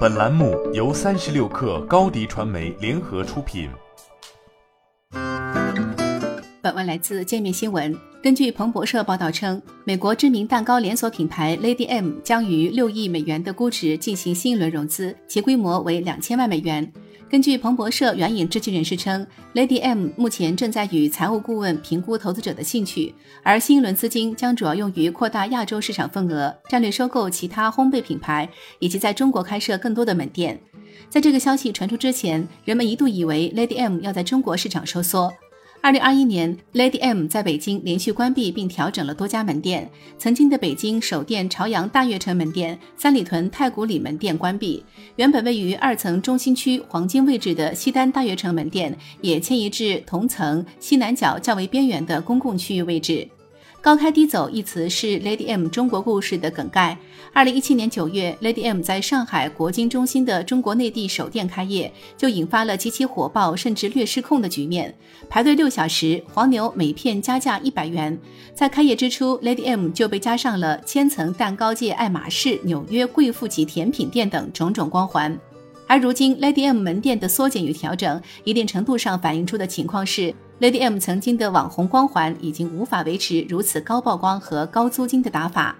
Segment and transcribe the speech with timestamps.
[0.00, 3.70] 本栏目由三十六氪高低传媒联合出品。
[6.62, 7.96] 本文来自界面新闻。
[8.22, 16.92] 根据彭博社报道称，美国知名蛋糕连锁品牌 Lady M 将于六亿美元的估值进行新一轮融资，其规模为两千万美元。
[17.30, 19.24] 根据彭博社援引知情人士称
[19.54, 30.60] ，Lady M 目前正在与财务顾问评估投资者的兴趣，而新一轮资金将主要用于扩大亚洲市场份额、战略收购其他烘焙品牌，以及在中国开设更多的门店。
[31.08, 35.32] 在这个消息传出之前，人们一度以为 Lady M 要在中国市场收缩。
[35.82, 39.90] 二零二一年，Lady M 在北京连续关闭并调整了多家门店。
[40.18, 44.84] 曾经的北京首店朝阳大悦城门店、三里屯太古里门店关闭，
[45.16, 53.26] 原本位于二层中心区黄金位置的西单大悦城门店也迁移至同层西南角较为边缘的公共区域位置。
[53.82, 56.94] 高开低走一词是 Lady M 中国故事的梗概。
[57.32, 64.94] 二零一七年九月，Lady M 在上海国金中心的中国内地首店开业，就引发了极其火爆甚至略失控的局面。
[65.30, 68.18] 排队六小时，黄牛每片加价一百元。
[68.54, 75.38] 在开业之初，Lady M 就被加上了千层蛋糕界爱马仕、纽约贵妇级甜品店等种种光环。
[75.90, 85.74] 而如今，Lady M 门店的缩减与调整，一定程度上反映出的情况是，Lady M 曾经的网红光环已经无法维持如此高曝光和高租金的打法。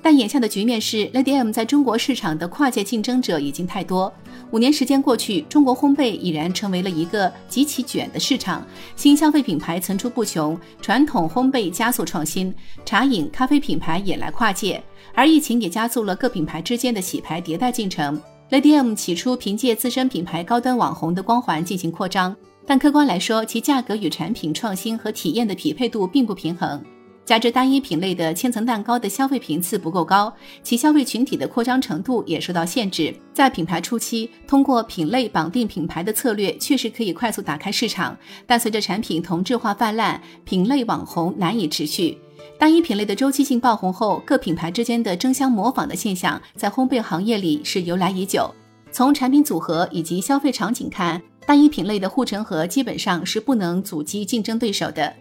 [0.00, 4.12] 但眼下的局面是，Lady M 在中国市场的跨界竞争者已经太多。
[4.52, 14.80] 五年时间过去，中国烘焙已然成为了一个极其卷的市场，新消费品牌层出不穷，传统烘焙加速创新，茶饮、咖啡品牌也来跨界，
[15.14, 18.22] 而疫情也加速了各品牌之间的洗牌迭代进程。
[18.50, 22.34] Lady M 起初凭借自身品牌高端网红的光环进行扩张，
[22.66, 26.82] 但客观来说，其价格与产品创新和体验的匹配度并不平衡。
[27.26, 30.32] 加之单一品类的千层蛋糕的消费频次不够高，
[30.62, 33.14] 其消费群体的扩张程度也受到限制。
[33.34, 42.16] 在品牌初期，通过品类绑定品牌的策略确实可以快速打开市场，但随着产品同质化泛滥，品类网红难以持续。
[42.58, 48.52] 单一品类的周期性爆红后，各品牌之间的争相模仿的现象在烘焙行业里是由来已久。
[48.90, 55.14] 从产品组合以及消费场景看，单一品类的护城河基本上是不能阻击竞争对手的。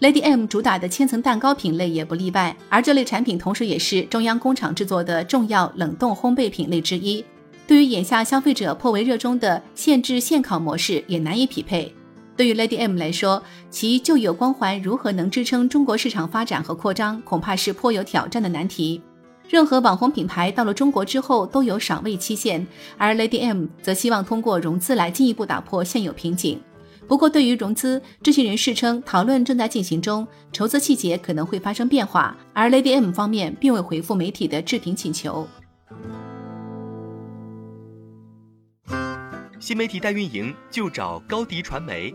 [0.00, 7.24] Lady M 主打的千层蛋糕品类也不例外，而这类产品同时也是中央工厂制作的重要冷冻烘焙品类之一。
[7.66, 11.94] 对于眼下消费者颇为热衷的现制现烤模式，也难以匹配。
[12.36, 19.00] 对于 Lady M 来说，其旧有光环如何能支撑中国市场发展和扩张，恐怕是颇有挑战的难题。
[19.48, 26.60] 任何网红品牌到了中国之后都有赏味期限，而 Lady M 则希望通过融资来进一步打破现有瓶颈。
[27.06, 32.34] 不过，对于融资，知情人士称讨论正在进行中，筹资细节可能会发生变化。
[32.54, 35.46] 而 Lady M 方面并未回复媒体的置评请求。
[39.60, 42.14] 新媒体代运营就找高迪传媒。